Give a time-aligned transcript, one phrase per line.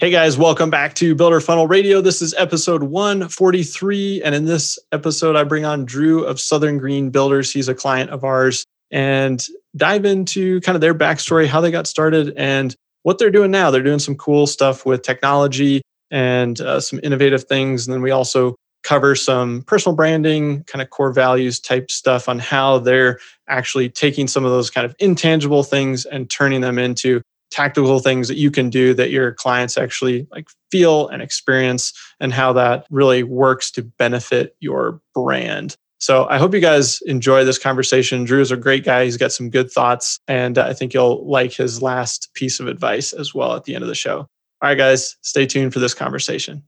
[0.00, 2.00] Hey guys, welcome back to Builder Funnel Radio.
[2.00, 4.22] This is episode 143.
[4.22, 7.52] And in this episode, I bring on Drew of Southern Green Builders.
[7.52, 9.44] He's a client of ours and
[9.76, 13.72] dive into kind of their backstory, how they got started, and what they're doing now.
[13.72, 17.84] They're doing some cool stuff with technology and uh, some innovative things.
[17.84, 18.54] And then we also
[18.84, 24.28] cover some personal branding, kind of core values type stuff on how they're actually taking
[24.28, 28.50] some of those kind of intangible things and turning them into tactical things that you
[28.50, 33.70] can do that your clients actually like feel and experience and how that really works
[33.72, 35.76] to benefit your brand.
[36.00, 38.24] So I hope you guys enjoy this conversation.
[38.24, 39.04] Drew is a great guy.
[39.04, 42.68] He's got some good thoughts and uh, I think you'll like his last piece of
[42.68, 44.18] advice as well at the end of the show.
[44.18, 46.62] All right guys, stay tuned for this conversation.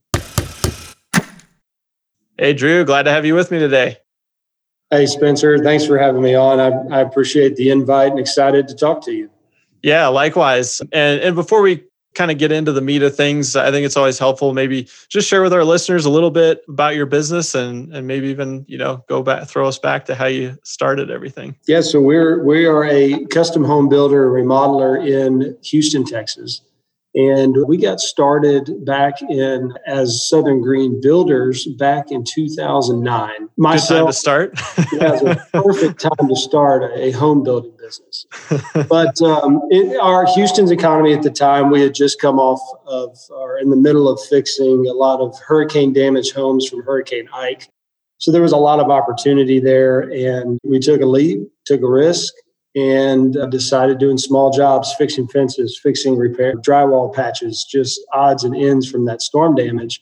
[2.37, 3.97] Hey Drew, glad to have you with me today.
[4.89, 6.59] Hey Spencer, thanks for having me on.
[6.59, 9.29] I, I appreciate the invite and excited to talk to you.
[9.83, 10.81] Yeah, likewise.
[10.91, 13.95] And and before we kind of get into the meat of things, I think it's
[13.95, 17.93] always helpful maybe just share with our listeners a little bit about your business and
[17.95, 21.55] and maybe even, you know, go back throw us back to how you started everything.
[21.67, 26.61] Yeah, so we're we are a custom home builder remodeler in Houston, Texas.
[27.13, 33.49] And we got started back in as Southern Green Builders back in 2009.
[33.57, 34.59] Myself, Good time to start.
[34.93, 38.25] yeah, it was a perfect time to start a home building business.
[38.87, 43.17] But um, in our Houston's economy at the time, we had just come off of,
[43.29, 47.67] or in the middle of fixing a lot of hurricane damaged homes from Hurricane Ike.
[48.17, 51.89] So there was a lot of opportunity there, and we took a leap, took a
[51.89, 52.33] risk,
[52.75, 58.89] and decided doing small jobs, fixing fences, fixing repair, drywall patches, just odds and ends
[58.89, 60.01] from that storm damage.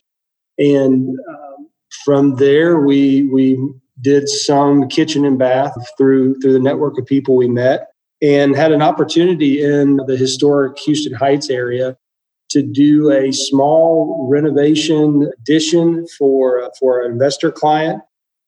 [0.60, 1.70] And um,
[2.06, 3.58] from there, we we
[4.02, 7.88] did some kitchen and bath through through the network of people we met,
[8.22, 11.98] and had an opportunity in the historic Houston Heights area
[12.50, 18.02] to do a small renovation addition for for an investor client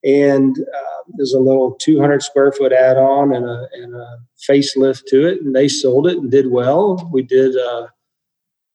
[0.03, 4.17] and uh, there's a little 200 square foot add-on and a, and a
[4.49, 7.09] facelift to it and they sold it and did well.
[7.11, 7.87] We did uh,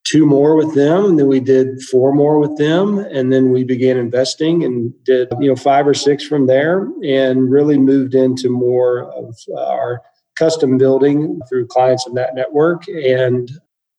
[0.05, 3.65] two more with them and then we did four more with them and then we
[3.65, 8.49] began investing and did you know five or six from there and really moved into
[8.49, 10.01] more of our
[10.39, 12.87] custom building through clients in that network.
[12.89, 13.51] And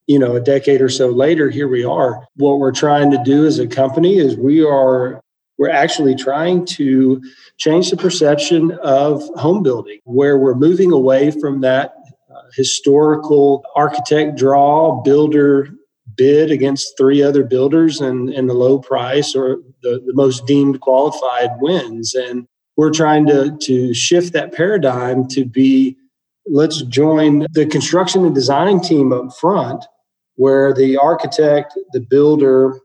[0.08, 2.26] you know a decade or so later here we are.
[2.36, 5.22] What we're trying to do as a company is we are
[5.58, 7.22] we're actually trying to
[7.58, 11.94] change the perception of home building, where we're moving away from that
[12.30, 15.70] uh, historical architect draw, builder
[16.16, 20.82] bid against three other builders and, and the low price or the, the most deemed
[20.82, 22.16] qualified wins.
[22.16, 25.96] And we're trying to, to shift that paradigm to be
[26.50, 29.86] let's join the construction and design team up front
[30.36, 32.80] where the architect, the builder,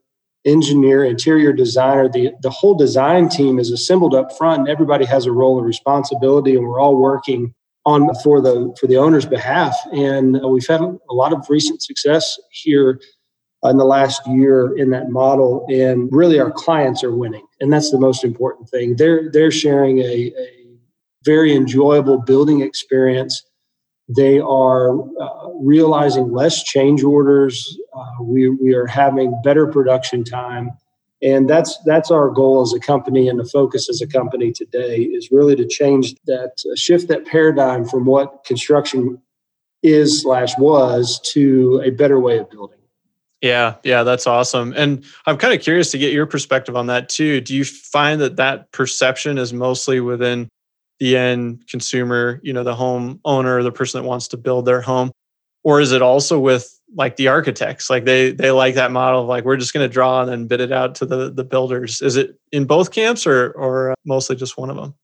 [0.44, 5.26] engineer, interior designer, the, the whole design team is assembled up front and everybody has
[5.26, 7.54] a role of responsibility and we're all working
[7.84, 9.76] on for the for the owner's behalf.
[9.92, 13.00] And uh, we've had a lot of recent success here
[13.64, 15.66] in the last year in that model.
[15.68, 17.46] And really our clients are winning.
[17.60, 18.96] And that's the most important thing.
[18.96, 20.66] They're they're sharing a, a
[21.24, 23.42] very enjoyable building experience
[24.16, 27.78] they are uh, realizing less change orders.
[27.94, 30.70] Uh, we, we are having better production time.
[31.22, 35.02] And that's that's our goal as a company and the focus as a company today
[35.02, 39.22] is really to change that, uh, shift that paradigm from what construction
[39.84, 42.78] is slash was to a better way of building.
[43.40, 44.72] Yeah, yeah, that's awesome.
[44.76, 47.40] And I'm kind of curious to get your perspective on that too.
[47.40, 50.48] Do you find that that perception is mostly within
[51.02, 54.80] the end consumer, you know, the home owner, the person that wants to build their
[54.80, 55.10] home?
[55.64, 57.90] Or is it also with like the architects?
[57.90, 60.46] Like they they like that model of like we're just going to draw and then
[60.46, 62.00] bid it out to the the builders.
[62.02, 64.94] Is it in both camps or or uh, mostly just one of them?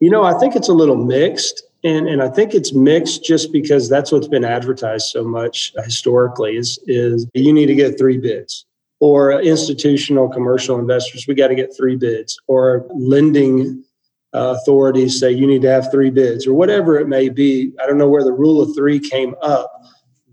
[0.00, 1.62] You know, I think it's a little mixed.
[1.82, 6.58] And, and I think it's mixed just because that's what's been advertised so much historically
[6.58, 8.66] is, is you need to get three bids
[9.00, 13.82] or uh, institutional commercial investors, we got to get three bids or lending
[14.32, 17.72] uh, authorities say you need to have three bids or whatever it may be.
[17.82, 19.72] I don't know where the rule of three came up,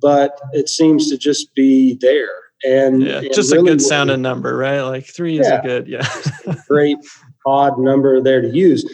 [0.01, 2.29] but it seems to just be there.
[2.63, 4.81] And, yeah, and just really a good sounding number, right?
[4.81, 6.07] Like three is a good, yeah.
[6.67, 6.97] great
[7.45, 8.85] odd number there to use.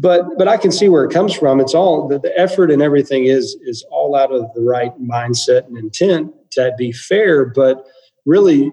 [0.00, 1.58] But but I can see where it comes from.
[1.58, 5.66] It's all the, the effort and everything is is all out of the right mindset
[5.66, 7.44] and intent to be fair.
[7.46, 7.84] But
[8.24, 8.70] really,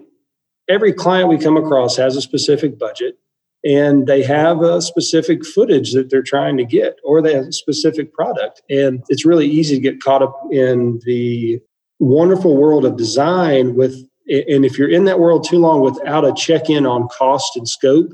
[0.68, 3.18] every client we come across has a specific budget
[3.66, 7.52] and they have a specific footage that they're trying to get or they have a
[7.52, 8.62] specific product.
[8.70, 11.60] And it's really easy to get caught up in the
[11.98, 13.94] wonderful world of design with
[14.28, 18.10] and if you're in that world too long without a check-in on cost and scope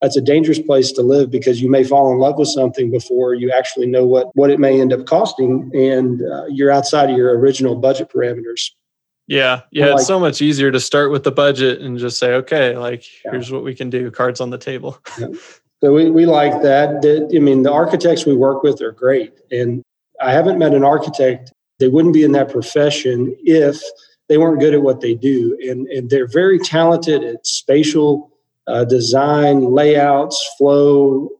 [0.00, 3.34] that's a dangerous place to live because you may fall in love with something before
[3.34, 7.16] you actually know what what it may end up costing and uh, you're outside of
[7.16, 8.70] your original budget parameters
[9.26, 12.34] yeah, yeah, like, it's so much easier to start with the budget and just say,
[12.34, 13.32] okay, like yeah.
[13.32, 14.10] here's what we can do.
[14.10, 14.98] Cards on the table.
[15.18, 15.28] yeah.
[15.82, 17.28] So we, we like that.
[17.34, 19.82] I mean, the architects we work with are great, and
[20.20, 21.52] I haven't met an architect.
[21.78, 23.80] They wouldn't be in that profession if
[24.28, 28.32] they weren't good at what they do, and and they're very talented at spatial
[28.68, 31.30] uh, design, layouts, flow,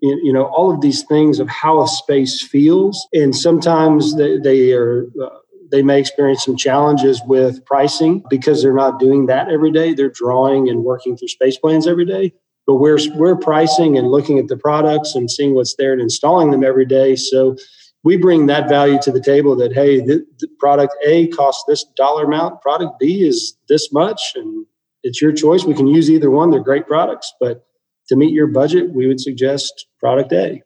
[0.00, 4.72] you know all of these things of how a space feels and sometimes they, they
[4.72, 5.28] are uh,
[5.74, 9.92] they may experience some challenges with pricing because they're not doing that every day.
[9.92, 12.32] They're drawing and working through space plans every day.
[12.64, 16.52] But we're, we're pricing and looking at the products and seeing what's there and installing
[16.52, 17.16] them every day.
[17.16, 17.56] So
[18.04, 21.84] we bring that value to the table that, hey, the, the product A costs this
[21.96, 24.64] dollar amount, product B is this much, and
[25.02, 25.64] it's your choice.
[25.64, 26.50] We can use either one.
[26.50, 27.34] They're great products.
[27.40, 27.66] But
[28.10, 30.62] to meet your budget, we would suggest product A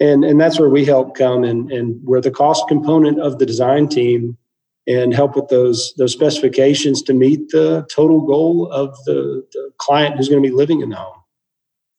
[0.00, 3.46] and and that's where we help come and and we're the cost component of the
[3.46, 4.36] design team
[4.86, 10.16] and help with those those specifications to meet the total goal of the, the client
[10.16, 11.22] who's going to be living in the home.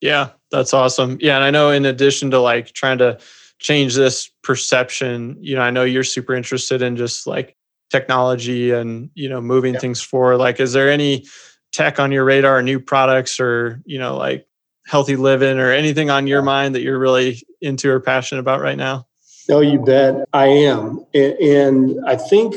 [0.01, 1.18] Yeah, that's awesome.
[1.19, 3.18] Yeah, and I know in addition to like trying to
[3.60, 7.56] change this perception, you know, I know you're super interested in just like
[7.89, 9.80] technology and you know moving yeah.
[9.80, 10.38] things forward.
[10.38, 11.25] Like, is there any
[11.74, 14.48] tech on your radar, new products, or you know, like
[14.86, 18.78] healthy living, or anything on your mind that you're really into or passionate about right
[18.78, 19.07] now?
[19.50, 20.28] No, you bet.
[20.33, 22.56] I am, and, and I think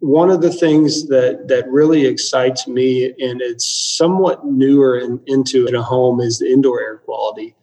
[0.00, 3.66] one of the things that that really excites me and it's
[3.96, 7.54] somewhat newer in, into in a home is the indoor air quality.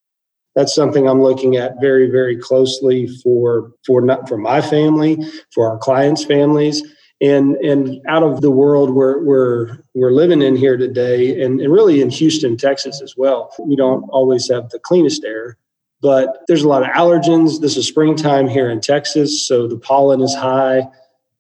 [0.56, 5.18] That's something i'm looking at very very closely for for not for my family
[5.53, 6.83] for our clients families
[7.21, 11.71] and and out of the world we're we're we're living in here today and, and
[11.71, 13.51] really in houston texas as well.
[13.59, 15.57] We don't always have the cleanest air
[16.01, 17.62] but there's a lot of allergens.
[17.62, 20.83] This is springtime here in texas so the pollen is high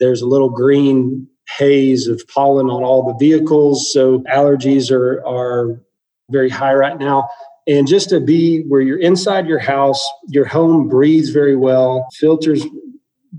[0.03, 1.25] there's a little green
[1.57, 3.91] haze of pollen on all the vehicles.
[3.93, 5.81] So allergies are, are
[6.29, 7.29] very high right now.
[7.67, 12.65] And just to be where you're inside your house, your home breathes very well, filters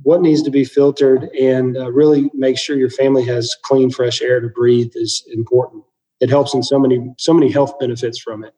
[0.03, 4.21] what needs to be filtered, and uh, really make sure your family has clean, fresh
[4.21, 5.85] air to breathe is important.
[6.21, 8.55] It helps in so many so many health benefits from it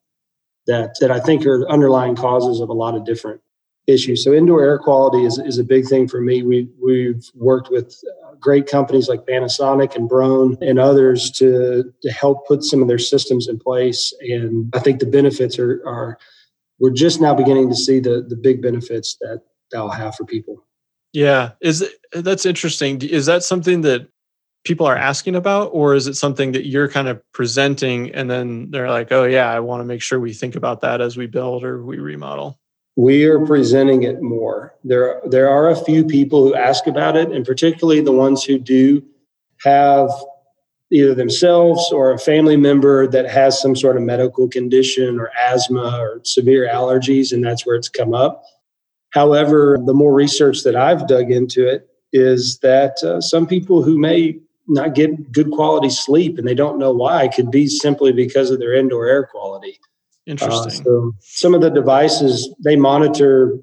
[0.67, 3.41] that that I think are underlying causes of a lot of different
[3.87, 4.17] issue.
[4.17, 6.43] So indoor air quality is, is a big thing for me.
[6.43, 12.11] We, we've worked with uh, great companies like Panasonic and Broan and others to, to
[12.11, 14.13] help put some of their systems in place.
[14.21, 16.19] And I think the benefits are, are
[16.79, 20.65] we're just now beginning to see the, the big benefits that that'll have for people.
[21.13, 21.53] Yeah.
[21.61, 23.01] Is it, that's interesting.
[23.03, 24.09] Is that something that
[24.65, 28.71] people are asking about or is it something that you're kind of presenting and then
[28.71, 31.27] they're like, oh yeah, I want to make sure we think about that as we
[31.27, 32.59] build or we remodel?
[32.97, 34.75] We are presenting it more.
[34.83, 38.59] There, there are a few people who ask about it, and particularly the ones who
[38.59, 39.05] do
[39.65, 40.11] have
[40.91, 45.99] either themselves or a family member that has some sort of medical condition or asthma
[46.01, 48.45] or severe allergies, and that's where it's come up.
[49.11, 53.99] However, the more research that I've dug into it is that uh, some people who
[53.99, 54.39] may
[54.69, 58.59] not get good quality sleep and they don't know why could be simply because of
[58.59, 59.79] their indoor air quality.
[60.27, 60.81] Interesting.
[60.81, 63.59] Uh, so some of the devices they monitor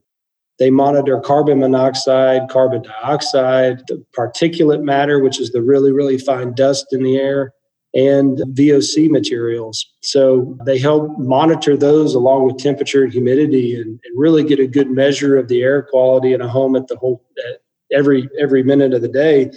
[0.59, 6.53] they monitor carbon monoxide, carbon dioxide, the particulate matter, which is the really really fine
[6.53, 7.53] dust in the air,
[7.93, 9.85] and VOC materials.
[10.01, 14.67] So they help monitor those along with temperature and humidity, and, and really get a
[14.67, 18.63] good measure of the air quality in a home at the whole at every every
[18.63, 19.51] minute of the day.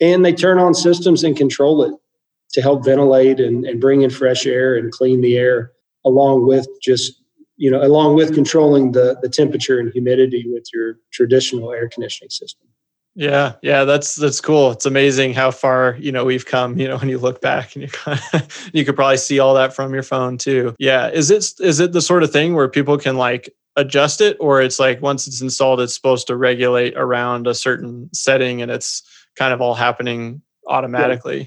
[0.00, 1.94] And they turn on systems and control it
[2.52, 5.72] to help ventilate and, and bring in fresh air and clean the air
[6.04, 7.20] along with just
[7.56, 12.30] you know along with controlling the the temperature and humidity with your traditional air conditioning
[12.30, 12.66] system
[13.14, 16.96] yeah yeah that's that's cool it's amazing how far you know we've come you know
[16.98, 19.92] when you look back and you kind of, you could probably see all that from
[19.92, 23.16] your phone too yeah is it is it the sort of thing where people can
[23.16, 27.54] like adjust it or it's like once it's installed it's supposed to regulate around a
[27.54, 29.02] certain setting and it's
[29.36, 31.40] kind of all happening automatically.
[31.40, 31.46] Yeah.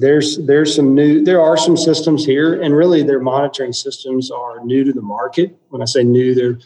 [0.00, 4.64] There's there's some new there are some systems here, and really their monitoring systems are
[4.64, 5.54] new to the market.
[5.68, 6.58] When I say new, they're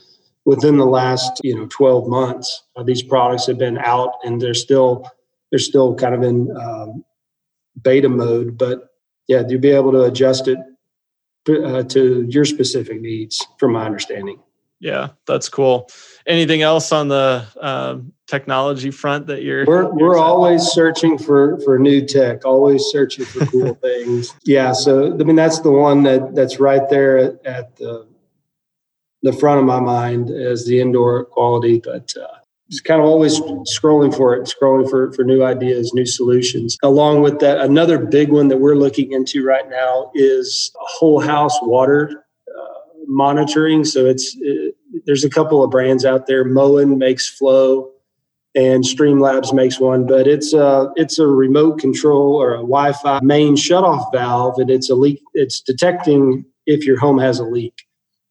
[0.44, 2.62] within the last you know 12 months.
[2.76, 5.10] Uh, these products have been out, and they're still
[5.50, 7.04] they're still kind of in um,
[7.82, 8.56] beta mode.
[8.56, 8.90] But
[9.26, 10.58] yeah, you'll be able to adjust it
[11.48, 14.40] uh, to your specific needs, from my understanding.
[14.80, 15.90] Yeah, that's cool.
[16.26, 19.66] Anything else on the um, technology front that you're?
[19.66, 22.46] We're you're we're always searching for for new tech.
[22.46, 24.34] Always searching for cool things.
[24.44, 28.06] Yeah, so I mean that's the one that that's right there at, at the
[29.22, 32.12] the front of my mind as the indoor quality, but.
[32.16, 32.36] Uh,
[32.70, 36.78] just kind of always scrolling for it, scrolling for, for new ideas, new solutions.
[36.84, 41.58] Along with that, another big one that we're looking into right now is whole house
[41.62, 42.74] water uh,
[43.08, 43.84] monitoring.
[43.84, 44.69] So it's it,
[45.06, 46.44] there's a couple of brands out there.
[46.44, 47.90] Moen makes Flo,
[48.54, 53.54] and Streamlabs makes one, but it's a it's a remote control or a Wi-Fi main
[53.54, 55.22] shutoff valve, and it's a leak.
[55.34, 57.86] It's detecting if your home has a leak.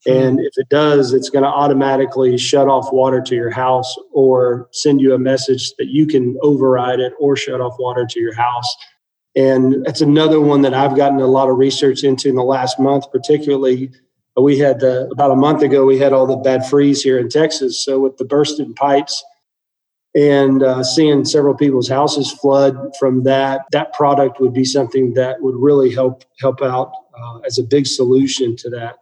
[0.06, 0.12] Hmm.
[0.12, 4.70] And if it does, it's going to automatically shut off water to your house or
[4.72, 8.36] send you a message that you can override it or shut off water to your
[8.36, 8.76] house.
[9.36, 12.80] And that's another one that I've gotten a lot of research into in the last
[12.80, 13.92] month, particularly.
[14.42, 17.30] We had the, about a month ago, we had all the bad freeze here in
[17.30, 17.84] Texas.
[17.84, 19.24] So with the bursted pipes
[20.16, 25.42] and uh, seeing several people's houses flood from that, that product would be something that
[25.42, 28.98] would really help help out uh, as a big solution to that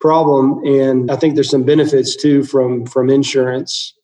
[0.00, 0.64] problem.
[0.66, 3.94] And I think there's some benefits too from from insurance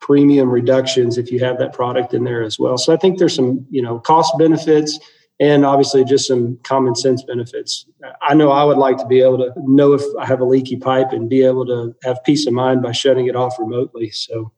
[0.00, 2.78] premium reductions if you have that product in there as well.
[2.78, 4.98] So I think there's some you know cost benefits
[5.40, 7.86] and obviously just some common sense benefits.
[8.22, 10.76] I know I would like to be able to know if I have a leaky
[10.76, 14.10] pipe and be able to have peace of mind by shutting it off remotely.
[14.10, 14.52] So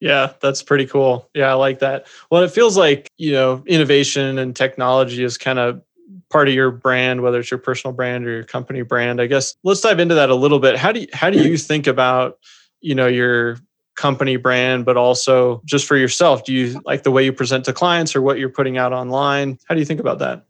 [0.00, 1.28] yeah, that's pretty cool.
[1.34, 2.06] Yeah, I like that.
[2.30, 5.82] Well, it feels like, you know, innovation and technology is kind of
[6.28, 9.54] part of your brand whether it's your personal brand or your company brand i guess
[9.64, 12.38] let's dive into that a little bit how do you how do you think about
[12.80, 13.58] you know your
[13.94, 16.44] company brand but also just for yourself.
[16.44, 19.58] Do you like the way you present to clients or what you're putting out online?
[19.66, 20.44] How do you think about that?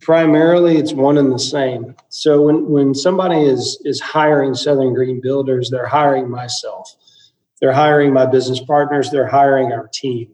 [0.00, 1.94] Primarily it's one and the same.
[2.08, 6.94] So when when somebody is is hiring southern green builders they're hiring myself.
[7.60, 9.10] They're hiring my business partners.
[9.10, 10.28] They're hiring our team.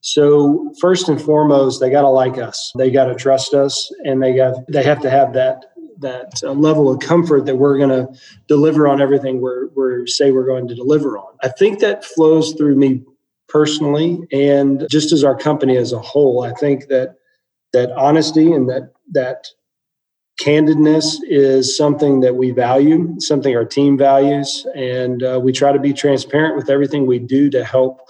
[0.00, 2.72] So first and foremost, they got to like us.
[2.76, 5.71] They got to trust us, and they got they have to have that
[6.02, 10.30] that uh, level of comfort that we're going to deliver on everything we're we say
[10.30, 11.34] we're going to deliver on.
[11.42, 13.02] I think that flows through me
[13.48, 16.42] personally, and just as our company as a whole.
[16.42, 17.16] I think that
[17.72, 19.46] that honesty and that that
[20.40, 25.78] candidness is something that we value, something our team values, and uh, we try to
[25.78, 28.00] be transparent with everything we do to help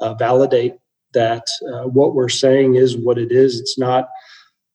[0.00, 0.74] uh, validate
[1.14, 3.60] that uh, what we're saying is what it is.
[3.60, 4.08] It's not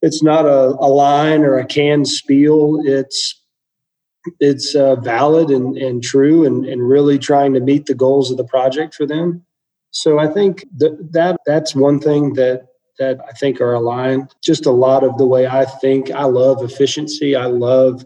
[0.04, 2.82] it's not a, a line or a canned spiel.
[2.84, 3.42] It's
[4.40, 8.38] it's uh, valid and, and true and, and really trying to meet the goals of
[8.38, 9.46] the project for them.
[9.92, 12.68] So I think that, that that's one thing that
[13.00, 14.30] that I think are aligned.
[14.44, 16.12] Just a lot of the way I think.
[16.12, 17.36] I love efficiency.
[17.36, 18.06] I love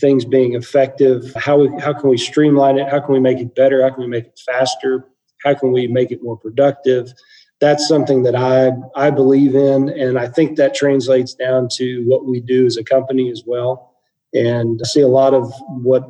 [0.00, 1.32] things being effective.
[1.36, 2.88] How we, how can we streamline it?
[2.88, 3.82] How can we make it better?
[3.82, 5.06] How can we make it faster?
[5.44, 7.12] How can we make it more productive?
[7.60, 12.26] That's something that I I believe in, and I think that translates down to what
[12.26, 13.94] we do as a company as well.
[14.32, 16.08] And I see a lot of what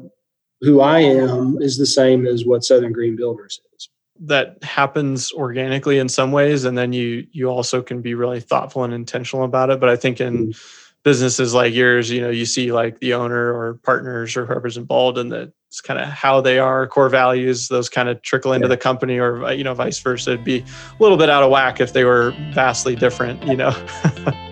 [0.60, 3.88] who I am is the same as what Southern Green Builders is.
[4.20, 8.84] That happens organically in some ways, and then you you also can be really thoughtful
[8.84, 9.80] and intentional about it.
[9.80, 13.52] But I think in mm-hmm businesses like yours, you know, you see like the owner
[13.54, 17.66] or partners or whoever's involved in the it's kind of how they are, core values,
[17.66, 20.34] those kind of trickle into the company or you know, vice versa.
[20.34, 23.72] It'd be a little bit out of whack if they were vastly different, you know.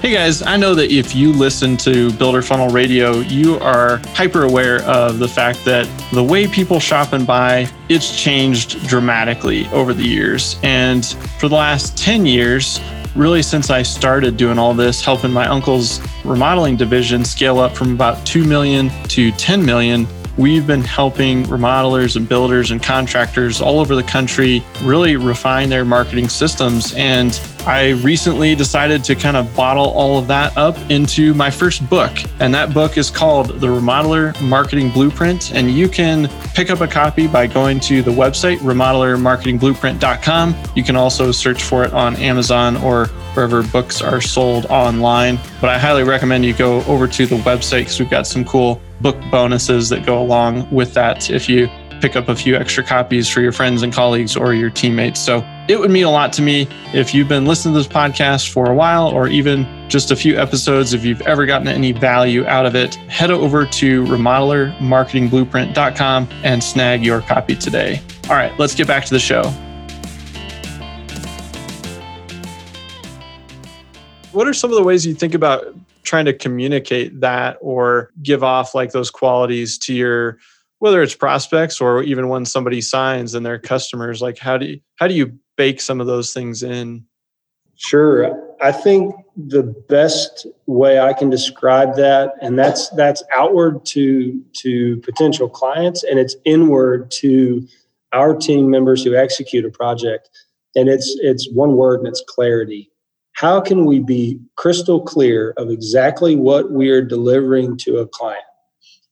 [0.00, 4.44] Hey guys, I know that if you listen to Builder Funnel Radio, you are hyper
[4.44, 9.92] aware of the fact that the way people shop and buy, it's changed dramatically over
[9.92, 10.58] the years.
[10.62, 11.04] And
[11.38, 12.80] for the last 10 years,
[13.18, 17.92] really since I started doing all this, helping my uncle's remodeling division scale up from
[17.92, 20.06] about 2 million to 10 million,
[20.38, 25.84] we've been helping remodelers and builders and contractors all over the country really refine their
[25.84, 26.94] marketing systems.
[26.94, 27.32] And
[27.68, 32.10] I recently decided to kind of bottle all of that up into my first book.
[32.40, 35.52] And that book is called The Remodeler Marketing Blueprint.
[35.52, 40.56] And you can pick up a copy by going to the website, remodelermarketingblueprint.com.
[40.74, 45.38] You can also search for it on Amazon or wherever books are sold online.
[45.60, 48.80] But I highly recommend you go over to the website because we've got some cool
[49.02, 51.68] book bonuses that go along with that if you
[52.00, 55.20] pick up a few extra copies for your friends and colleagues or your teammates.
[55.20, 58.50] So it would mean a lot to me if you've been listening to this podcast
[58.50, 60.94] for a while or even just a few episodes.
[60.94, 67.04] If you've ever gotten any value out of it, head over to remodelermarketingblueprint.com and snag
[67.04, 68.00] your copy today.
[68.30, 69.42] All right, let's get back to the show.
[74.32, 75.66] What are some of the ways you think about
[76.02, 80.38] trying to communicate that or give off like those qualities to your
[80.78, 84.80] whether it's prospects or even when somebody signs and their customers like how do you
[84.96, 87.04] how do you bake some of those things in?
[87.76, 88.34] Sure.
[88.62, 94.96] I think the best way i can describe that and that's that's outward to to
[95.02, 97.64] potential clients and it's inward to
[98.12, 100.30] our team members who execute a project.
[100.76, 102.90] And it's it's one word and it's clarity.
[103.32, 108.42] How can we be crystal clear of exactly what we are delivering to a client?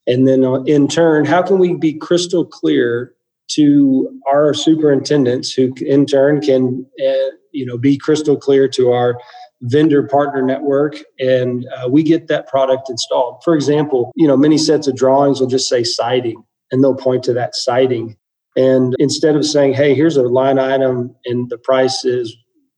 [0.06, 3.14] And then uh, in turn, how can we be crystal clear
[3.48, 9.18] to our superintendents who in turn can uh, you know be crystal clear to our
[9.62, 10.98] vendor partner network.
[11.18, 13.42] And uh, we get that product installed.
[13.44, 17.22] For example you know many sets of drawings will just say siding and they'll point
[17.24, 18.16] to that siding.
[18.56, 22.36] And instead of saying hey here's a line item and the price is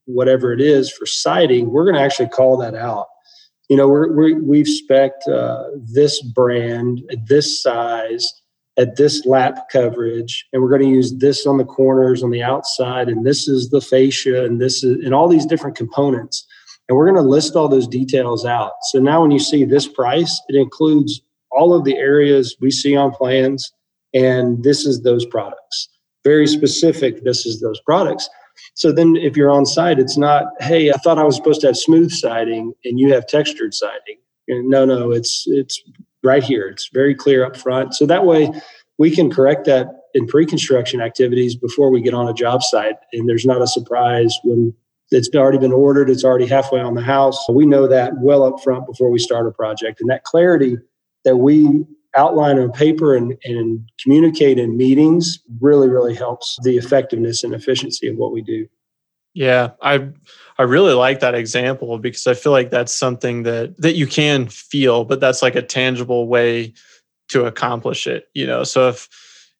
[0.09, 3.07] whatever it is for siding, we're going to actually call that out.
[3.69, 8.33] You know, we're, we we've spec uh, this brand this size
[8.79, 12.43] at this lap coverage, and we're going to use this on the corners on the
[12.43, 16.47] outside, and this is the fascia, and this is and all these different components,
[16.89, 18.73] and we're going to list all those details out.
[18.91, 21.21] So now, when you see this price, it includes
[21.51, 23.73] all of the areas we see on plans,
[24.15, 25.89] and this is those products.
[26.25, 27.25] Very specific.
[27.25, 28.29] This is those products
[28.75, 31.69] so then if you're on site, it's not, hey, I thought I was supposed to
[31.69, 34.19] have smooth siding and you have textured siding.
[34.49, 35.83] No, no, it's it's
[36.23, 36.69] right here.
[36.69, 37.95] It's very clear up front.
[37.95, 38.51] So that way
[38.99, 42.97] we can correct that in pre-construction activities before we get on a job site.
[43.13, 44.75] And there's not a surprise when
[45.11, 47.49] it's already been ordered, it's already halfway on the house.
[47.49, 50.01] We know that well up front before we start a project.
[50.01, 50.77] And that clarity
[51.25, 51.85] that we
[52.17, 58.09] outline on paper and, and communicate in meetings really, really helps the effectiveness and efficiency
[58.09, 58.67] of what we do.
[59.39, 60.09] Yeah, I
[60.59, 64.49] I really like that example because I feel like that's something that that you can
[64.49, 66.75] feel, but that's like a tangible way
[67.29, 68.27] to accomplish it.
[68.35, 69.09] You know, so if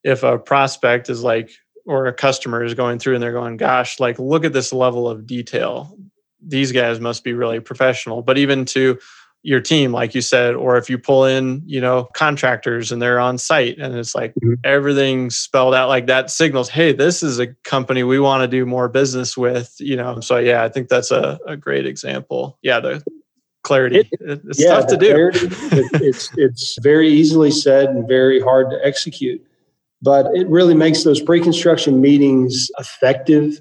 [0.03, 1.51] if a prospect is like
[1.85, 5.07] or a customer is going through and they're going, gosh, like look at this level
[5.07, 5.97] of detail.
[6.45, 8.21] These guys must be really professional.
[8.21, 8.99] But even to
[9.41, 13.19] your team like you said or if you pull in you know contractors and they're
[13.19, 14.53] on site and it's like mm-hmm.
[14.65, 18.65] everything spelled out like that signals hey this is a company we want to do
[18.65, 20.19] more business with you know?
[20.19, 22.57] So yeah i think that's a, a great example.
[22.61, 23.03] Yeah the
[23.63, 23.99] clarity.
[23.99, 25.11] It, it's yeah, tough to do.
[25.11, 29.45] clarity, it, it's it's very easily said and very hard to execute.
[30.01, 33.59] But it really makes those pre-construction meetings effective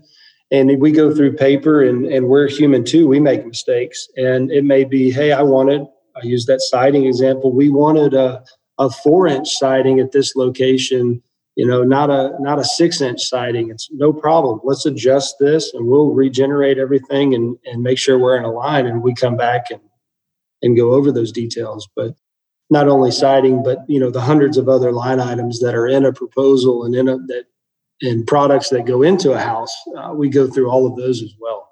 [0.51, 4.09] and we go through paper and, and we're human too we make mistakes.
[4.17, 7.53] And it may be hey i wanted i use that siding example.
[7.53, 8.43] We wanted a,
[8.79, 11.23] a four inch siding at this location
[11.57, 13.71] you know not a not a six inch siding.
[13.71, 14.61] It's no problem.
[14.63, 18.87] Let's adjust this and we'll regenerate everything and and make sure we're in a line
[18.87, 19.81] and we come back and
[20.63, 21.89] and go over those details.
[21.97, 22.15] But
[22.71, 26.05] not only siding but you know the hundreds of other line items that are in
[26.05, 27.45] a proposal and in a that
[28.03, 31.35] and products that go into a house, uh, we go through all of those as
[31.41, 31.69] well.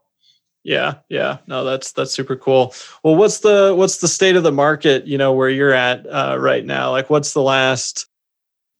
[0.64, 2.74] Yeah, yeah, no, that's that's super cool.
[3.04, 5.06] Well, what's the what's the state of the market?
[5.06, 6.90] You know, where you're at uh, right now.
[6.90, 8.06] Like, what's the last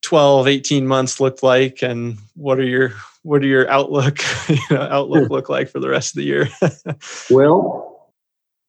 [0.02, 4.82] 12, 18 months look like, and what are your what are your outlook you know,
[4.82, 6.48] outlook look like for the rest of the year?
[7.30, 8.10] well,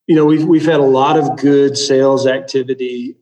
[0.05, 3.15] you know, we've we've had a lot of good sales activity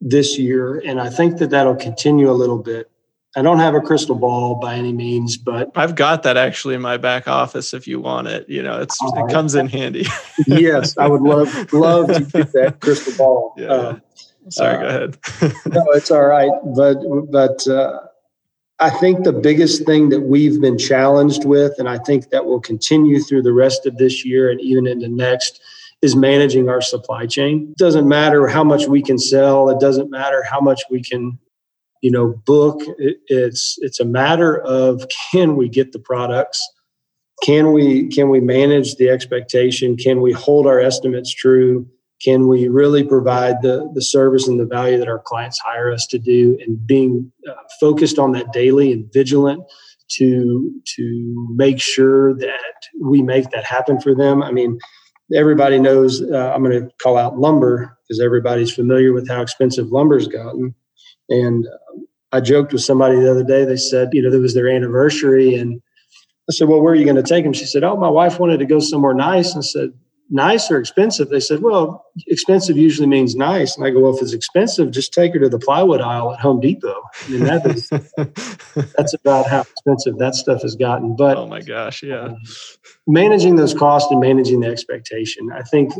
[0.00, 2.90] this year, and I think that that'll continue a little bit.
[3.36, 6.80] I don't have a crystal ball by any means, but I've got that actually in
[6.80, 8.48] my back office if you want it.
[8.48, 10.06] You know, it's it comes in handy.
[10.46, 13.54] yes, I would love love to get that crystal ball.
[13.66, 13.72] Yeah.
[13.72, 13.98] Uh,
[14.48, 15.18] Sorry, uh, go ahead.
[15.66, 16.50] no, it's all right.
[16.76, 16.98] But
[17.30, 17.98] but uh,
[18.78, 22.60] I think the biggest thing that we've been challenged with, and I think that will
[22.60, 25.60] continue through the rest of this year and even into next,
[26.00, 27.68] is managing our supply chain.
[27.70, 29.68] It doesn't matter how much we can sell.
[29.68, 31.38] It doesn't matter how much we can
[32.06, 36.64] you know book it, it's it's a matter of can we get the products?
[37.42, 39.96] Can we can we manage the expectation?
[39.96, 41.84] Can we hold our estimates true?
[42.22, 46.06] Can we really provide the the service and the value that our clients hire us
[46.06, 46.56] to do?
[46.64, 49.64] And being uh, focused on that daily and vigilant
[50.12, 54.44] to to make sure that we make that happen for them.
[54.44, 54.78] I mean
[55.34, 59.88] everybody knows uh, i'm going to call out lumber because everybody's familiar with how expensive
[59.88, 60.72] lumber's gotten
[61.28, 61.66] and
[62.32, 63.64] I joked with somebody the other day.
[63.64, 65.54] They said, you know, that was their anniversary.
[65.54, 65.80] And
[66.48, 67.52] I said, well, where are you going to take them?
[67.52, 69.54] She said, oh, my wife wanted to go somewhere nice.
[69.54, 69.92] And I said,
[70.30, 71.28] nice or expensive?
[71.28, 73.76] They said, well, expensive usually means nice.
[73.76, 76.40] And I go, well, if it's expensive, just take her to the plywood aisle at
[76.40, 77.02] Home Depot.
[77.26, 77.88] I mean, that is,
[78.96, 81.16] that's about how expensive that stuff has gotten.
[81.16, 82.16] But oh my gosh, yeah.
[82.16, 82.34] Uh,
[83.06, 85.50] managing those costs and managing the expectation.
[85.52, 85.92] I think,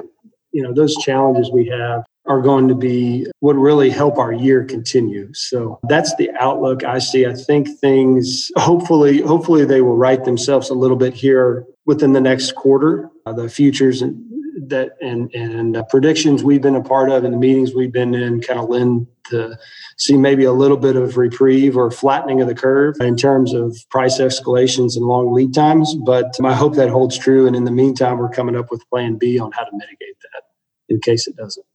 [0.53, 4.65] you know, those challenges we have are going to be what really help our year
[4.65, 5.33] continue.
[5.35, 7.27] So that's the outlook I see.
[7.27, 12.21] I think things hopefully hopefully they will right themselves a little bit here within the
[12.21, 13.11] next quarter.
[13.27, 14.23] Uh, the futures and
[14.69, 18.15] that and and uh, predictions we've been a part of and the meetings we've been
[18.15, 19.57] in kind of lend to
[19.99, 23.77] see maybe a little bit of reprieve or flattening of the curve in terms of
[23.91, 25.95] price escalations and long lead times.
[25.95, 27.47] But I hope that holds true.
[27.47, 30.43] And in the meantime, we're coming up with Plan B on how to mitigate that
[30.89, 31.67] in case it doesn't.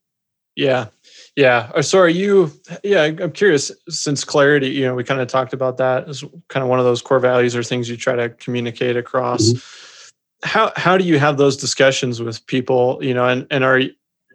[0.56, 0.88] Yeah.
[1.36, 1.72] Yeah.
[1.74, 2.52] Uh, so are you,
[2.84, 6.64] yeah, I'm curious since clarity, you know, we kind of talked about that as kind
[6.64, 9.50] of one of those core values or things you try to communicate across.
[9.50, 10.48] Mm-hmm.
[10.48, 13.82] How, how do you have those discussions with people, you know, and, and are,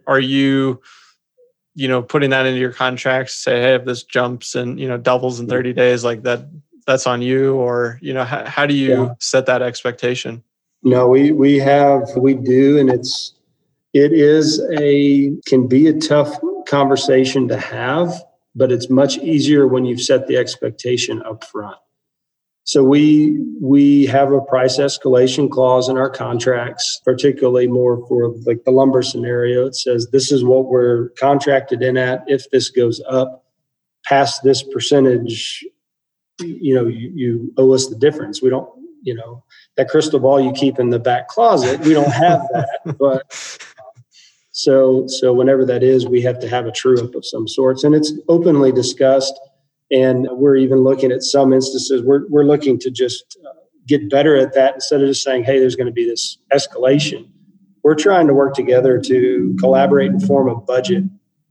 [0.07, 0.81] are you,
[1.75, 4.97] you know, putting that into your contracts, say, Hey, if this jumps and, you know,
[4.97, 6.49] doubles in 30 days, like that,
[6.87, 9.15] that's on you or, you know, how, how do you yeah.
[9.19, 10.43] set that expectation?
[10.83, 12.79] No, we, we have, we do.
[12.79, 13.36] And it's,
[13.97, 16.37] it is a can be a tough
[16.69, 18.13] conversation to have
[18.55, 21.77] but it's much easier when you've set the expectation up front.
[22.65, 28.65] So we we have a price escalation clause in our contracts particularly more for like
[28.65, 29.67] the lumber scenario.
[29.67, 32.25] It says this is what we're contracted in at.
[32.27, 33.45] If this goes up
[34.05, 35.65] past this percentage
[36.41, 38.43] you know you, you owe us the difference.
[38.43, 38.69] We don't
[39.03, 39.45] you know
[39.77, 43.33] that crystal ball you keep in the back closet we don't have that but
[44.57, 47.85] so, so whenever that is, we have to have a true up of some sorts,
[47.85, 49.39] and it's openly discussed.
[49.91, 52.03] And we're even looking at some instances.
[52.03, 53.53] We're we're looking to just uh,
[53.87, 57.29] get better at that instead of just saying, "Hey, there's going to be this escalation."
[57.85, 61.05] We're trying to work together to collaborate and form a budget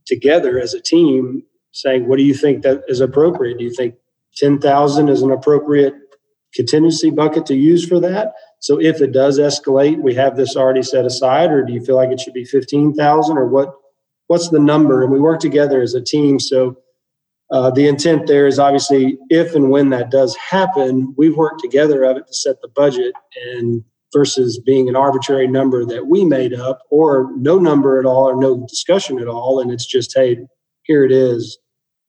[0.04, 3.58] together as a team, saying, "What do you think that is appropriate?
[3.58, 3.94] Do you think
[4.34, 5.94] ten thousand is an appropriate
[6.56, 10.82] contingency bucket to use for that?" So if it does escalate, we have this already
[10.82, 13.72] set aside, or do you feel like it should be fifteen thousand, or what?
[14.28, 15.02] What's the number?
[15.02, 16.40] And we work together as a team.
[16.40, 16.76] So
[17.52, 22.02] uh, the intent there is obviously if and when that does happen, we've worked together
[22.02, 23.12] of it to set the budget,
[23.52, 28.28] and versus being an arbitrary number that we made up, or no number at all,
[28.28, 30.38] or no discussion at all, and it's just hey,
[30.84, 31.58] here it is.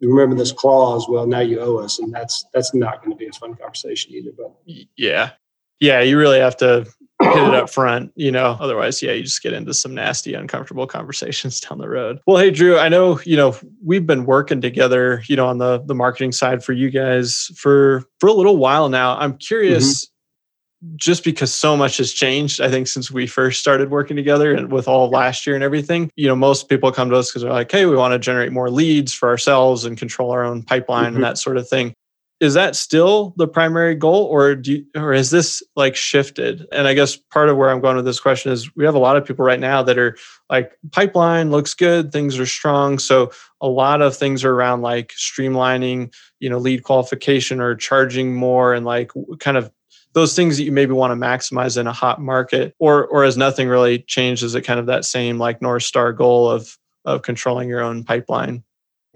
[0.02, 1.08] remember this clause.
[1.10, 4.14] Well, now you owe us, and that's that's not going to be a fun conversation
[4.14, 4.32] either.
[4.36, 4.56] But
[4.96, 5.32] yeah,
[5.80, 6.88] yeah, you really have to
[7.22, 8.58] hit it up front, you know.
[8.60, 12.20] Otherwise, yeah, you just get into some nasty, uncomfortable conversations down the road.
[12.28, 15.80] Well, hey Drew, I know, you know, we've been working together, you know, on the
[15.80, 19.18] the marketing side for you guys for for a little while now.
[19.18, 20.96] I'm curious mm-hmm.
[20.96, 24.72] just because so much has changed, I think since we first started working together and
[24.72, 27.52] with all last year and everything, you know, most people come to us because they're
[27.52, 31.08] like, hey, we want to generate more leads for ourselves and control our own pipeline
[31.08, 31.16] mm-hmm.
[31.16, 31.94] and that sort of thing
[32.40, 36.66] is that still the primary goal or do you, or has this like shifted?
[36.72, 39.00] And i guess part of where i'm going with this question is we have a
[39.00, 40.16] lot of people right now that are
[40.50, 43.00] like pipeline looks good things are strong.
[43.00, 48.36] So a lot of things are around like streamlining you know lead qualification or charging
[48.36, 49.72] more and like kind of
[50.14, 53.38] those things that you maybe want to maximize in a hot market or or has
[53.38, 54.44] nothing really changed?
[54.44, 58.04] Is it kind of that same like north star goal of of controlling your own
[58.04, 58.64] pipeline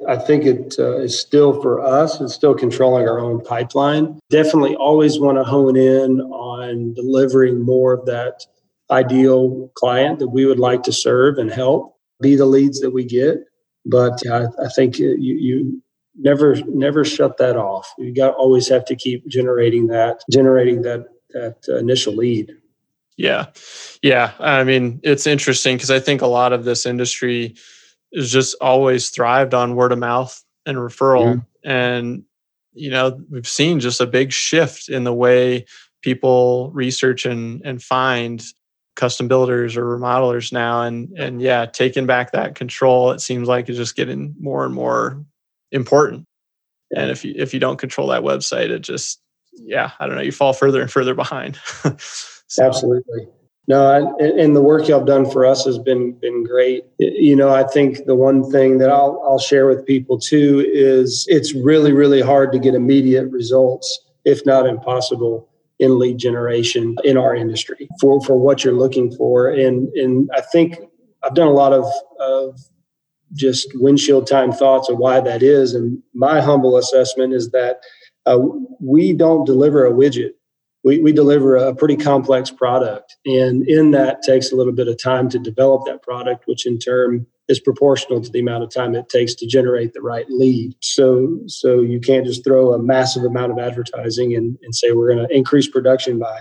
[0.07, 4.19] I think it uh, is still for us, it's still controlling our own pipeline.
[4.29, 8.45] Definitely always want to hone in on delivering more of that
[8.89, 13.05] ideal client that we would like to serve and help be the leads that we
[13.05, 13.37] get.
[13.85, 15.81] But I, I think you, you
[16.17, 17.91] never never shut that off.
[17.97, 22.51] You got always have to keep generating that generating that that initial lead.
[23.17, 23.47] Yeah,
[24.01, 24.31] yeah.
[24.39, 27.55] I mean, it's interesting because I think a lot of this industry
[28.11, 31.45] is just always thrived on word of mouth and referral.
[31.63, 32.23] And,
[32.73, 35.65] you know, we've seen just a big shift in the way
[36.01, 38.43] people research and, and find
[38.95, 40.83] custom builders or remodelers now.
[40.83, 44.73] And, and yeah, taking back that control, it seems like is just getting more and
[44.73, 45.23] more
[45.71, 46.25] important.
[46.95, 49.21] And if you, if you don't control that website, it just,
[49.53, 51.57] yeah, I don't know, you fall further and further behind.
[51.97, 52.65] so.
[52.65, 53.27] Absolutely.
[53.71, 56.83] No, and the work y'all done for us has been been great.
[56.99, 61.25] You know, I think the one thing that I'll I'll share with people too is
[61.29, 63.87] it's really really hard to get immediate results,
[64.25, 65.47] if not impossible,
[65.79, 69.47] in lead generation in our industry for for what you're looking for.
[69.47, 70.75] And and I think
[71.23, 71.85] I've done a lot of
[72.19, 72.59] of
[73.31, 75.73] just windshield time thoughts of why that is.
[75.73, 77.79] And my humble assessment is that
[78.25, 78.37] uh,
[78.81, 80.31] we don't deliver a widget.
[80.83, 83.17] We, we deliver a pretty complex product.
[83.25, 86.79] And in that takes a little bit of time to develop that product, which in
[86.79, 90.73] turn is proportional to the amount of time it takes to generate the right lead.
[90.79, 95.13] So, so you can't just throw a massive amount of advertising and, and say we're
[95.13, 96.39] going to increase production by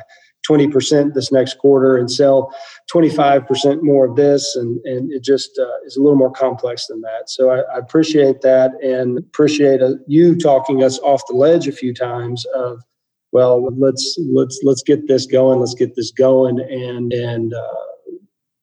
[0.48, 2.54] 20% this next quarter and sell
[2.92, 4.56] 25% more of this.
[4.56, 7.28] And, and it just uh, is a little more complex than that.
[7.28, 11.72] So I, I appreciate that and appreciate uh, you talking us off the ledge a
[11.72, 12.82] few times of,
[13.32, 15.60] well, let's, let's, let's get this going.
[15.60, 16.60] Let's get this going.
[16.60, 17.74] And, and, uh,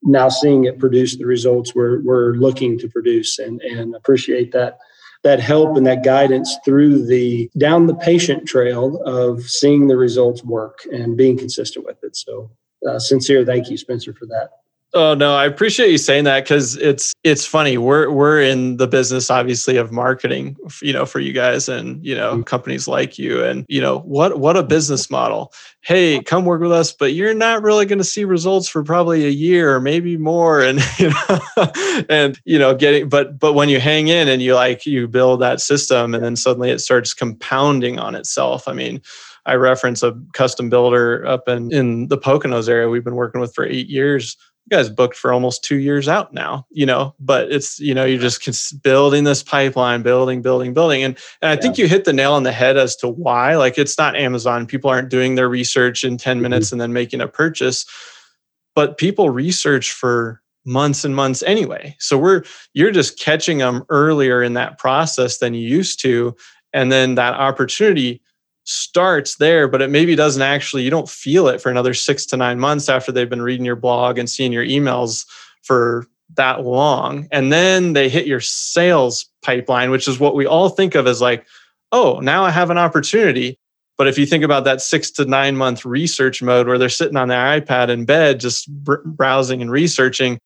[0.03, 4.77] now seeing it produce the results we're, we're looking to produce and, and appreciate that
[5.23, 10.43] that help and that guidance through the down the patient trail of seeing the results
[10.43, 12.15] work and being consistent with it.
[12.15, 12.51] So,
[12.87, 14.49] uh, sincere thank you, Spencer, for that.
[14.93, 17.77] Oh no, I appreciate you saying that because it's it's funny.
[17.77, 22.15] We're we're in the business obviously of marketing, you know, for you guys and you
[22.15, 22.43] know mm-hmm.
[22.43, 23.43] companies like you.
[23.43, 25.51] And you know what what a business model.
[25.81, 29.25] Hey, come work with us, but you're not really going to see results for probably
[29.25, 30.61] a year or maybe more.
[30.61, 31.71] And you know,
[32.09, 35.41] and you know, getting but but when you hang in and you like you build
[35.41, 38.67] that system, and then suddenly it starts compounding on itself.
[38.67, 39.01] I mean.
[39.45, 43.55] I reference a custom builder up in, in the Poconos area we've been working with
[43.55, 44.35] for eight years
[44.69, 48.03] you guys booked for almost two years out now, you know, but it's, you know,
[48.03, 51.03] you're just building this pipeline, building, building, building.
[51.03, 51.61] And, and I yeah.
[51.61, 54.67] think you hit the nail on the head as to why, like, it's not Amazon.
[54.67, 56.43] People aren't doing their research in 10 mm-hmm.
[56.43, 57.85] minutes and then making a purchase,
[58.75, 61.95] but people research for months and months anyway.
[61.97, 66.35] So we're, you're just catching them earlier in that process than you used to.
[66.73, 68.21] And then that opportunity
[68.67, 72.37] starts there, but it maybe doesn't actually, you don't feel it for another six to
[72.37, 75.25] nine months after they've been reading your blog and seeing your emails
[75.63, 77.27] for that long.
[77.31, 81.21] And then they hit your sales pipeline, which is what we all think of as
[81.21, 81.47] like,
[81.93, 83.57] oh, now I have an opportunity.
[83.97, 87.17] But if you think about that six to nine month research mode where they're sitting
[87.17, 90.39] on their iPad in bed, just br- browsing and researching,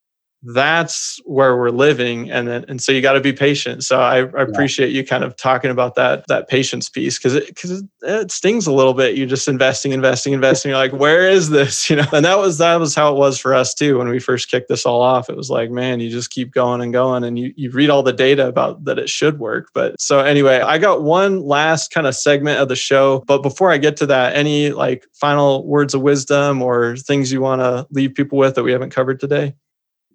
[0.43, 3.83] that's where we're living and then and so you got to be patient.
[3.83, 7.47] So I, I, appreciate you kind of talking about that that patience piece because it
[7.47, 9.15] because it, it, stings a little bit.
[9.15, 10.69] You're just investing investing investing.
[10.69, 11.81] You're like where is this?
[11.91, 12.07] You know?
[12.13, 14.69] And that was that was how it was for us too when we first kicked
[14.69, 15.29] this all off.
[15.29, 18.01] It was like man you just keep going and going and you you read all
[18.01, 19.69] the data about that it should work.
[19.73, 23.71] But so anyway i got one last kind of segment of the show but before
[23.71, 27.85] i get to that any like final words of wisdom or things you want to
[27.91, 29.53] leave people with that we haven't covered today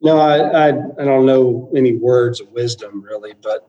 [0.02, 3.66] no, I, I, I don't know any words of wisdom really, but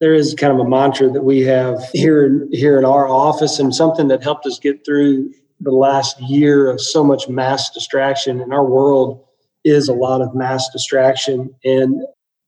[0.00, 3.58] there is kind of a mantra that we have here in, here in our office,
[3.58, 8.40] and something that helped us get through the last year of so much mass distraction.
[8.40, 9.24] In our world
[9.64, 12.02] is a lot of mass distraction, and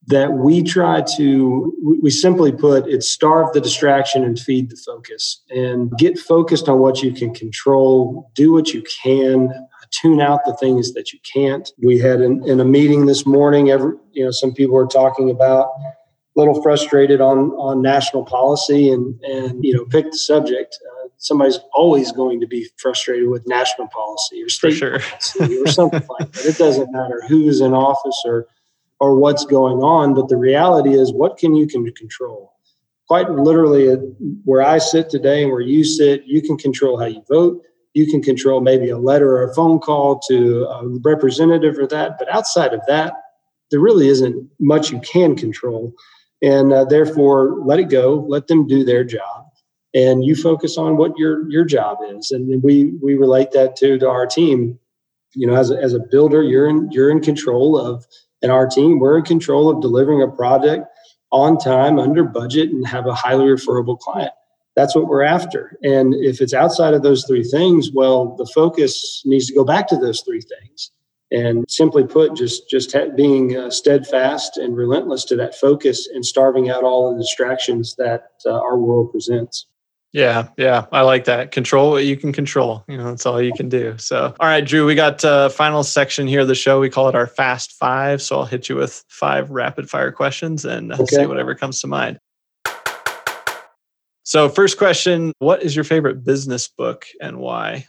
[0.08, 5.42] that we try to we simply put it's starve the distraction and feed the focus
[5.50, 9.50] and get focused on what you can control do what you can
[9.90, 11.70] tune out the things that you can't.
[11.82, 15.30] We had in, in a meeting this morning, every, you know, some people were talking
[15.30, 15.94] about a
[16.36, 20.76] little frustrated on, on national policy and, and, you know, pick the subject.
[20.84, 25.00] Uh, somebody's always going to be frustrated with national policy or state sure.
[25.00, 26.44] policy or something like that.
[26.46, 28.46] It doesn't matter who's in office or,
[29.00, 32.52] or what's going on, but the reality is what can you can control?
[33.08, 33.94] Quite literally,
[34.44, 37.62] where I sit today and where you sit, you can control how you vote
[37.96, 42.18] you can control maybe a letter or a phone call to a representative or that.
[42.18, 43.14] But outside of that,
[43.70, 45.94] there really isn't much you can control.
[46.42, 49.46] And uh, therefore, let it go, let them do their job.
[49.94, 53.98] And you focus on what your your job is, and we we relate that to
[53.98, 54.78] to our team.
[55.34, 58.04] You know, as a, as a builder, you're in you're in control of,
[58.42, 60.84] and our team we're in control of delivering a project
[61.32, 64.32] on time, under budget, and have a highly referable client
[64.76, 65.78] that's what we're after.
[65.82, 69.88] And if it's outside of those three things, well, the focus needs to go back
[69.88, 70.90] to those three things.
[71.32, 76.70] And simply put, just just being uh, steadfast and relentless to that focus and starving
[76.70, 79.66] out all the distractions that uh, our world presents.
[80.12, 81.50] Yeah, yeah, I like that.
[81.50, 82.84] Control what you can control.
[82.86, 83.98] You know, that's all you can do.
[83.98, 86.78] So, all right, Drew, we got uh, final section here of the show.
[86.80, 88.22] We call it our fast five.
[88.22, 91.16] So I'll hit you with five rapid fire questions and uh, okay.
[91.16, 92.20] say whatever comes to mind.
[94.26, 97.86] So, first question What is your favorite business book and why?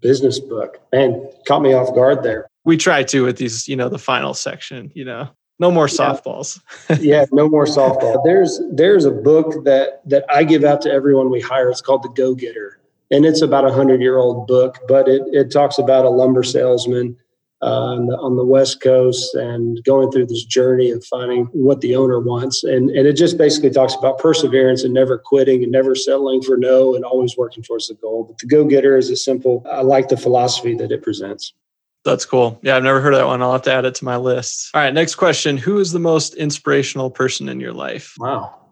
[0.00, 0.80] Business book.
[0.92, 2.48] Man, caught me off guard there.
[2.64, 5.28] We try to with these, you know, the final section, you know.
[5.58, 6.58] No more softballs.
[6.88, 8.22] Yeah, yeah no more softball.
[8.24, 11.68] There's there's a book that that I give out to everyone we hire.
[11.68, 12.80] It's called The Go Getter.
[13.10, 16.42] And it's about a hundred year old book, but it, it talks about a lumber
[16.44, 17.16] salesman
[17.66, 21.80] Uh, on, the, on the West Coast and going through this journey of finding what
[21.80, 22.62] the owner wants.
[22.62, 26.56] And, and it just basically talks about perseverance and never quitting and never settling for
[26.56, 28.22] no and always working towards the goal.
[28.22, 31.54] But the go getter is a simple, I like the philosophy that it presents.
[32.04, 32.56] That's cool.
[32.62, 33.42] Yeah, I've never heard of that one.
[33.42, 34.70] I'll have to add it to my list.
[34.72, 35.56] All right, next question.
[35.56, 38.14] Who is the most inspirational person in your life?
[38.16, 38.65] Wow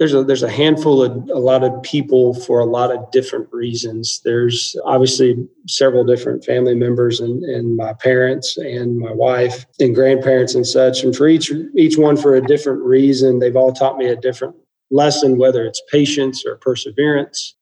[0.00, 3.46] there's a there's a handful of a lot of people for a lot of different
[3.52, 4.22] reasons.
[4.24, 10.54] There's obviously several different family members and, and my parents and my wife and grandparents
[10.54, 11.04] and such.
[11.04, 14.56] And for each each one for a different reason, they've all taught me a different
[14.90, 17.54] lesson, whether it's patience or perseverance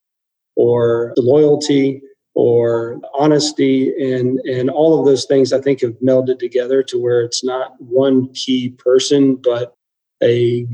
[0.54, 2.00] or loyalty
[2.36, 7.20] or honesty and and all of those things I think have melded together to where
[7.20, 9.74] it's not one key person, but
[10.22, 10.68] a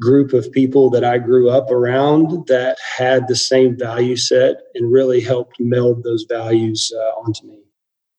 [0.00, 4.92] group of people that I grew up around that had the same value set and
[4.92, 7.60] really helped meld those values uh, onto me.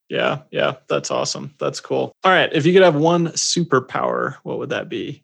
[0.10, 1.54] Yeah, yeah, that's awesome.
[1.60, 2.14] That's cool.
[2.24, 5.24] All right, if you could have one superpower, what would that be?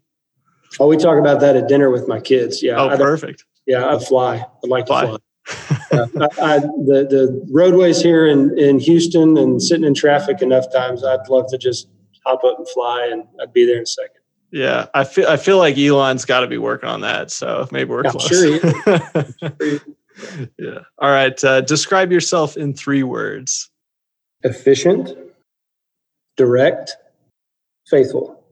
[0.79, 2.61] Oh, we talk about that at dinner with my kids.
[2.61, 2.81] Yeah.
[2.81, 3.45] Oh, perfect.
[3.65, 4.45] Yeah, I fly.
[4.63, 5.01] I'd like fly.
[5.01, 5.17] to fly.
[5.91, 11.03] I, I, the the roadways here in in Houston and sitting in traffic enough times,
[11.03, 11.87] I'd love to just
[12.25, 14.22] hop up and fly, and I'd be there in a second.
[14.53, 17.31] Yeah, I feel I feel like Elon's got to be working on that.
[17.31, 18.27] So maybe we're yeah, close.
[18.27, 19.79] Sure
[20.59, 20.79] yeah.
[20.99, 21.43] All right.
[21.43, 23.71] Uh, describe yourself in three words.
[24.43, 25.17] Efficient,
[26.37, 26.95] direct,
[27.87, 28.43] faithful.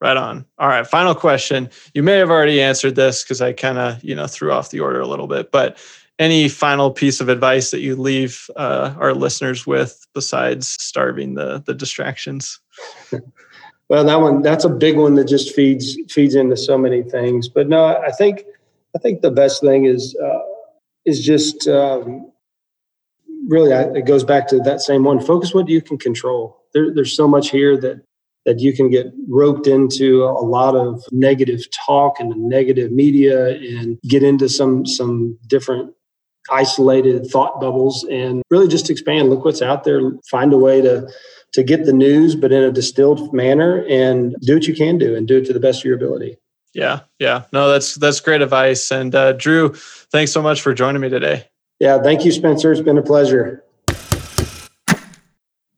[0.00, 0.46] Right on.
[0.58, 0.86] All right.
[0.86, 1.70] Final question.
[1.92, 4.78] You may have already answered this because I kind of you know threw off the
[4.78, 5.76] order a little bit, but
[6.20, 11.64] any final piece of advice that you leave uh, our listeners with besides starving the
[11.66, 12.60] the distractions?
[13.88, 17.48] Well, that one that's a big one that just feeds feeds into so many things.
[17.48, 18.44] But no, I think
[18.96, 20.40] I think the best thing is uh,
[21.04, 22.32] is just um,
[23.48, 25.20] really I, it goes back to that same one.
[25.20, 26.62] Focus what you can control.
[26.72, 28.02] There, there's so much here that
[28.46, 33.98] that you can get roped into a lot of negative talk and negative media and
[34.02, 35.92] get into some some different
[36.50, 41.08] isolated thought bubbles and really just expand look what's out there find a way to
[41.54, 45.14] to get the news, but in a distilled manner and do what you can do
[45.14, 46.36] and do it to the best of your ability.
[46.74, 47.44] Yeah, yeah.
[47.52, 48.90] No, that's that's great advice.
[48.90, 51.48] And uh, Drew, thanks so much for joining me today.
[51.78, 52.72] Yeah, thank you, Spencer.
[52.72, 53.64] It's been a pleasure.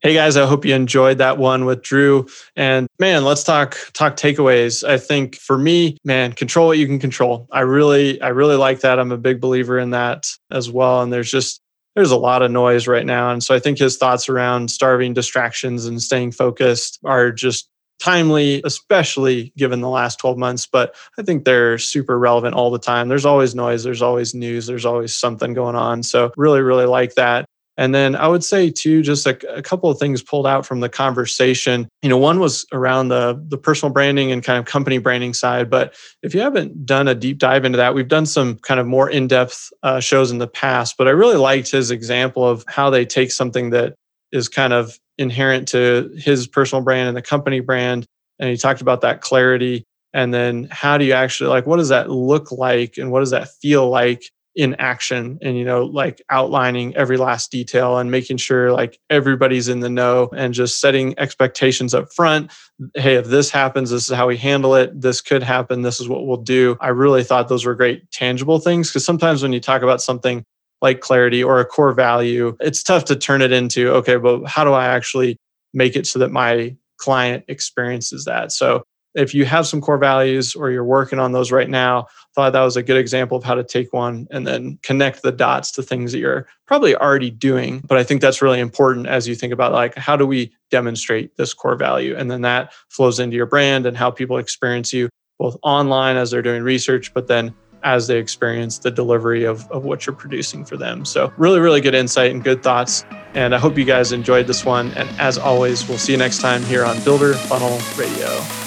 [0.01, 2.27] Hey guys, I hope you enjoyed that one with Drew.
[2.55, 4.87] And man, let's talk talk takeaways.
[4.87, 7.47] I think for me, man, control what you can control.
[7.51, 8.99] I really I really like that.
[8.99, 11.01] I'm a big believer in that as well.
[11.01, 11.61] And there's just
[11.97, 13.31] there's a lot of noise right now.
[13.31, 18.61] And so I think his thoughts around starving distractions and staying focused are just timely,
[18.63, 20.67] especially given the last 12 months.
[20.67, 23.07] But I think they're super relevant all the time.
[23.07, 26.03] There's always noise, there's always news, there's always something going on.
[26.03, 27.46] So really, really like that.
[27.77, 30.79] And then I would say too, just a, a, couple of things pulled out from
[30.79, 31.87] the conversation.
[32.01, 35.69] You know, one was around the the personal branding and kind of company branding side.
[35.69, 38.87] But if you haven't done a deep dive into that, we've done some kind of
[38.87, 40.95] more in depth uh, shows in the past.
[40.97, 43.93] But I really liked his example of how they take something that
[44.31, 48.05] is kind of inherent to his personal brand and the company brand,
[48.39, 49.83] and he talked about that clarity.
[50.13, 53.31] And then how do you actually like what does that look like and what does
[53.31, 58.37] that feel like in action and you know like outlining every last detail and making
[58.37, 62.51] sure like everybody's in the know and just setting expectations up front.
[62.95, 64.99] Hey if this happens this is how we handle it.
[64.99, 65.83] This could happen.
[65.83, 66.75] This is what we'll do.
[66.81, 70.43] I really thought those were great tangible things because sometimes when you talk about something
[70.81, 74.63] like clarity or a core value it's tough to turn it into okay but how
[74.63, 75.35] do i actually
[75.73, 78.51] make it so that my client experiences that?
[78.51, 78.83] So
[79.17, 82.61] if you have some core values or you're working on those right now, thought that
[82.61, 85.81] was a good example of how to take one and then connect the dots to
[85.81, 87.81] things that you're probably already doing.
[87.87, 91.35] But I think that's really important as you think about like how do we demonstrate
[91.35, 92.15] this core value?
[92.15, 96.31] And then that flows into your brand and how people experience you both online as
[96.31, 97.53] they're doing research, but then
[97.83, 101.05] as they experience the delivery of, of what you're producing for them.
[101.05, 103.05] So, really, really good insight and good thoughts.
[103.33, 104.91] And I hope you guys enjoyed this one.
[104.93, 108.66] And as always, we'll see you next time here on Builder Funnel Radio.